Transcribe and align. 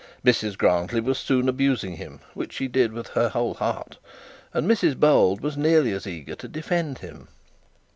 Mrs 0.25 0.57
Grantly 0.57 0.99
was 0.99 1.19
soon 1.19 1.47
abusing 1.47 1.97
him, 1.97 2.21
which 2.33 2.53
she 2.53 2.67
did 2.67 2.91
with 2.91 3.09
her 3.09 3.29
whole 3.29 3.53
heart; 3.53 3.99
and 4.51 4.67
Mrs 4.67 4.99
Bold 4.99 5.41
was 5.41 5.55
nearly 5.55 5.91
as 5.91 6.07
eager 6.07 6.33
to 6.33 6.47
defend 6.47 6.97
him. 7.05 7.27